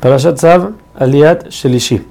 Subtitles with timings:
[0.00, 0.42] Parashat
[0.98, 2.02] Aliat Shelishi.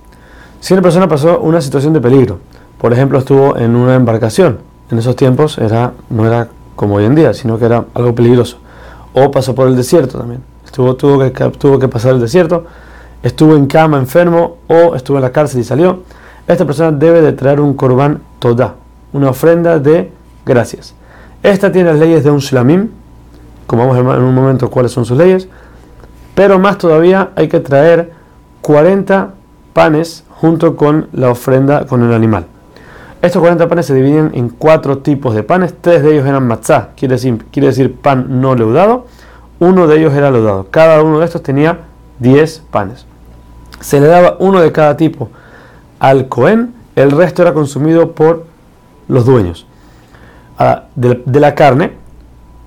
[0.60, 2.38] Si una persona pasó una situación de peligro,
[2.80, 4.60] por ejemplo, estuvo en una embarcación,
[4.92, 8.58] en esos tiempos era, no era como hoy en día, sino que era algo peligroso,
[9.14, 12.66] o pasó por el desierto también, estuvo, tuvo, que, tuvo que pasar el desierto,
[13.24, 16.04] estuvo en cama enfermo o estuvo en la cárcel y salió,
[16.48, 18.76] esta persona debe de traer un korban toda,
[19.14, 20.12] una ofrenda de
[20.46, 20.94] gracias.
[21.42, 22.90] Esta tiene las leyes de un shlamim,
[23.66, 25.48] como vamos a ver en un momento cuáles son sus leyes,
[26.40, 28.14] pero más todavía hay que traer
[28.62, 29.32] 40
[29.74, 32.46] panes junto con la ofrenda con el animal.
[33.22, 35.74] Estos 40 panes se dividen en cuatro tipos de panes.
[35.82, 39.06] Tres de ellos eran matzah, quiere decir, quiere decir pan no leudado.
[39.60, 40.68] Uno de ellos era leudado.
[40.72, 41.80] Cada uno de estos tenía
[42.20, 43.06] 10 panes.
[43.82, 45.30] Se le daba uno de cada tipo
[46.00, 48.46] al Cohen, el resto era consumido por
[49.10, 49.68] los dueños.
[50.58, 51.92] Ah, de, la carne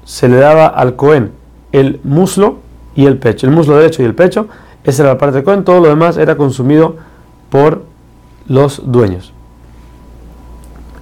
[0.04, 1.32] se le daba al Cohen
[1.72, 2.58] el muslo
[2.94, 3.46] y el pecho.
[3.46, 4.48] El muslo derecho y el pecho,
[4.84, 6.96] esa era la parte del Cohen, todo lo demás era consumido
[7.50, 7.82] por
[8.48, 9.32] los dueños.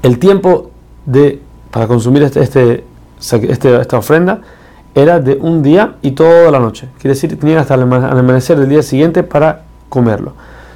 [0.03, 0.71] El tiempo
[1.07, 2.85] de, para consumir este, este,
[3.21, 4.41] este, esta ofrenda
[4.95, 6.89] era de un día y toda la noche.
[6.99, 10.33] Quiere decir, tenían hasta el amanecer del día siguiente para comerlo.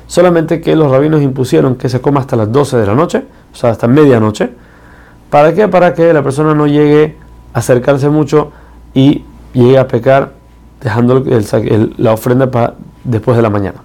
[0.07, 3.57] Solamente que los rabinos impusieron que se coma hasta las 12 de la noche, o
[3.57, 4.51] sea, hasta medianoche.
[5.31, 5.67] ¿Para qué?
[5.69, 7.17] Para que la persona no llegue
[7.53, 8.53] a acercarse mucho
[8.93, 10.34] y llegue a pecar
[10.85, 11.25] dejando
[11.97, 13.83] la ofrenda para después de la mañana.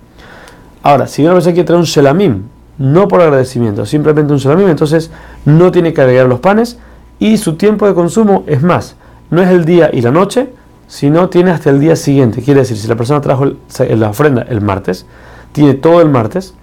[0.83, 2.43] Ahora, si una persona quiere traer un shelamim,
[2.77, 5.09] no por agradecimiento, simplemente un shelamim, entonces
[5.45, 6.77] no tiene que agregar los panes
[7.17, 8.95] y su tiempo de consumo es más.
[9.31, 10.49] No es el día y la noche,
[10.87, 12.41] sino tiene hasta el día siguiente.
[12.41, 15.05] Quiere decir, si la persona trajo la ofrenda el martes,
[15.51, 16.53] tiene todo el martes,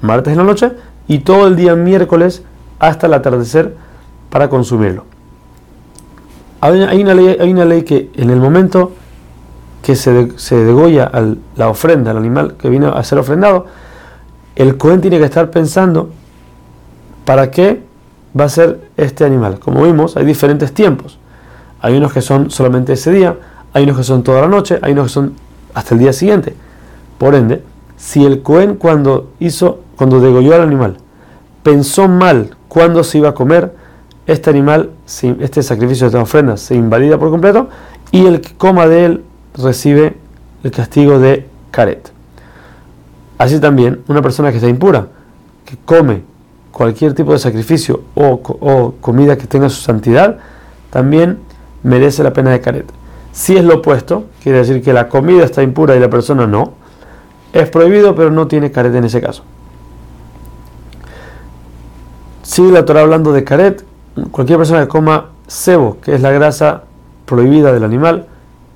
[0.00, 0.72] martes en la noche,
[1.06, 2.42] y todo el día miércoles
[2.78, 3.76] hasta el atardecer
[4.30, 5.04] para consumirlo.
[6.60, 8.92] Hay una ley que en el momento
[9.84, 11.12] que se, degolla
[11.56, 13.66] la ofrenda, el animal que vino a ser ofrendado,
[14.56, 16.08] el Cohen tiene que estar pensando
[17.26, 17.82] para qué
[18.38, 19.58] va a ser este animal.
[19.58, 21.18] Como vimos, hay diferentes tiempos.
[21.82, 23.36] Hay unos que son solamente ese día,
[23.74, 25.34] hay unos que son toda la noche, hay unos que son
[25.74, 26.54] hasta el día siguiente.
[27.18, 27.62] Por ende,
[27.98, 30.96] si el Cohen cuando hizo, cuando degolló al animal,
[31.62, 33.74] pensó mal cuándo se iba a comer,
[34.26, 34.92] este animal,
[35.40, 37.68] este sacrificio esta ofrenda se invalida por completo
[38.12, 40.16] y el que coma de él recibe
[40.62, 42.10] el castigo de caret.
[43.38, 45.08] Así también, una persona que está impura,
[45.64, 46.22] que come
[46.70, 50.38] cualquier tipo de sacrificio o, comida que tenga su santidad,
[50.90, 51.38] también
[51.82, 52.86] merece la pena de caret.
[53.32, 56.74] Si es lo opuesto, quiere decir que la comida está impura y la persona no,
[57.52, 59.44] es prohibido, pero no tiene caret en ese caso.
[62.42, 63.84] Sigue la Torah hablando de caret.
[64.30, 66.84] Cualquier persona que coma cebo, que es la grasa
[67.26, 68.26] prohibida del animal,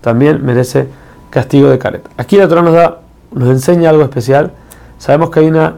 [0.00, 0.88] también merece
[1.31, 2.09] castigo de caret.
[2.16, 3.00] Aquí la Torah nos, da,
[3.32, 4.53] nos enseña algo especial.
[4.98, 5.76] Sabemos que hay una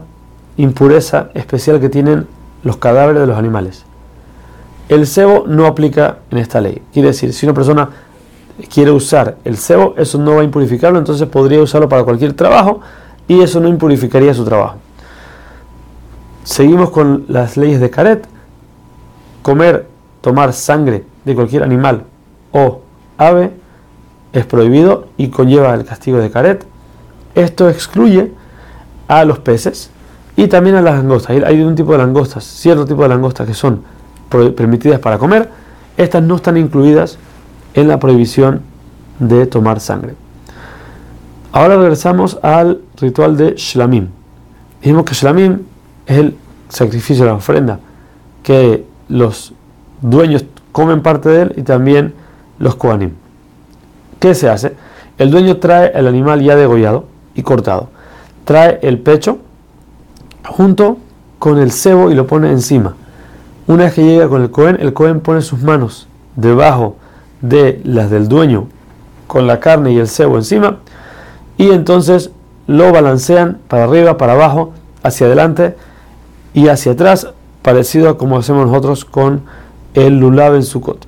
[0.57, 2.27] impureza especial que tienen
[2.63, 3.85] los cadáveres de los animales.
[4.89, 6.81] El cebo no aplica en esta ley.
[6.91, 7.89] Quiere decir, si una persona
[8.71, 12.81] quiere usar el cebo, eso no va a impurificarlo, entonces podría usarlo para cualquier trabajo
[13.27, 14.75] y eso no impurificaría su trabajo.
[16.43, 18.27] Seguimos con las leyes de caret.
[19.41, 19.87] Comer,
[20.21, 22.03] tomar sangre de cualquier animal
[22.51, 22.81] o
[23.17, 23.51] ave
[24.33, 26.65] es prohibido y conlleva el castigo de caret.
[27.35, 28.31] Esto excluye
[29.07, 29.89] a los peces
[30.35, 31.37] y también a las langostas.
[31.45, 33.83] Hay un tipo de langostas, cierto tipo de langostas que son
[34.29, 35.49] permitidas para comer.
[35.97, 37.17] Estas no están incluidas
[37.73, 38.61] en la prohibición
[39.19, 40.15] de tomar sangre.
[41.51, 44.07] Ahora regresamos al ritual de Shlamim.
[44.81, 45.59] Dijimos que Shlamim
[46.05, 46.35] es el
[46.69, 47.79] sacrificio la ofrenda,
[48.41, 49.53] que los
[50.01, 52.13] dueños comen parte de él y también
[52.57, 53.11] los Koanim.
[54.21, 54.75] ¿Qué se hace?
[55.17, 57.89] El dueño trae el animal ya degollado y cortado.
[58.45, 59.39] Trae el pecho
[60.45, 60.99] junto
[61.39, 62.93] con el cebo y lo pone encima.
[63.65, 66.97] Una vez que llega con el Cohen, el Cohen pone sus manos debajo
[67.41, 68.67] de las del dueño
[69.25, 70.77] con la carne y el cebo encima
[71.57, 72.29] y entonces
[72.67, 75.75] lo balancean para arriba, para abajo, hacia adelante
[76.53, 77.27] y hacia atrás,
[77.63, 79.41] parecido a como hacemos nosotros con
[79.95, 81.07] el lulav en Sukkot.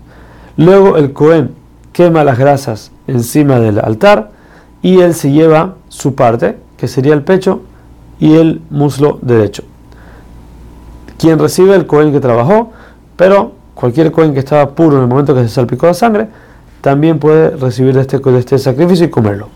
[0.58, 1.54] Luego el Cohen
[1.92, 4.32] quema las grasas encima del altar
[4.82, 7.62] y él se lleva su parte, que sería el pecho
[8.20, 9.64] y el muslo derecho.
[11.18, 12.72] Quien recibe el cohen que trabajó,
[13.16, 16.28] pero cualquier cohen que estaba puro en el momento que se salpicó la sangre,
[16.82, 19.48] también puede recibir este, este sacrificio y comerlo.